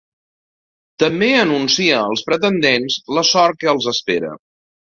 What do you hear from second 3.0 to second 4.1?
la sort que els